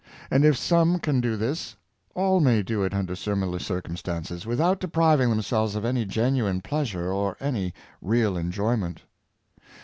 And 0.31 0.43
if 0.43 0.57
some 0.57 0.97
can 0.97 1.21
do 1.21 1.35
this, 1.37 1.75
all 2.15 2.39
may 2.39 2.63
do 2.63 2.81
it 2.81 2.91
under 2.91 3.15
similar 3.15 3.59
circumstances, 3.59 4.47
without 4.47 4.79
depriving 4.79 5.29
themselves 5.29 5.75
of 5.75 5.85
any 5.85 6.05
genuine 6.05 6.59
pleasure 6.61 7.11
or 7.11 7.37
any 7.39 7.71
real 8.01 8.35
enjoyment. 8.35 9.03